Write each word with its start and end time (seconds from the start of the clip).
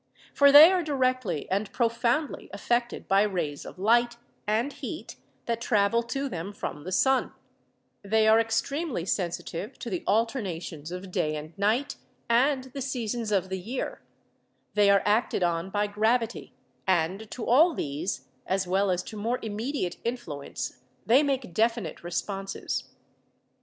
For 0.33 0.51
they 0.51 0.71
are 0.71 0.81
directly 0.81 1.47
and 1.51 1.71
profoundly 1.71 2.49
affected 2.51 3.07
by 3.07 3.21
rays 3.21 3.67
of 3.67 3.77
light 3.77 4.17
and 4.47 4.73
heat 4.73 5.17
that 5.45 5.61
travel 5.61 6.01
to 6.01 6.27
them 6.27 6.53
from 6.53 6.85
the 6.85 6.91
sun; 6.91 7.33
they 8.01 8.27
are 8.27 8.39
extremely 8.39 9.05
sensitive 9.05 9.77
to 9.77 9.91
the 9.91 10.03
alternations 10.07 10.91
of 10.91 11.11
day 11.11 11.35
and 11.35 11.55
night 11.55 11.97
and 12.27 12.63
the 12.73 12.81
seasons 12.81 13.31
of 13.31 13.49
the 13.49 13.59
year; 13.59 14.01
they 14.73 14.89
are 14.89 15.03
acted 15.05 15.43
on 15.43 15.69
by 15.69 15.85
gravity; 15.85 16.55
and 16.87 17.29
to 17.29 17.45
all 17.45 17.75
these, 17.75 18.25
as 18.47 18.65
well 18.65 18.89
as 18.89 19.03
to 19.03 19.15
more 19.17 19.37
immediate 19.43 19.97
influence, 20.03 20.77
they 21.05 21.21
make 21.21 21.53
definite 21.53 22.03
responses. 22.03 22.85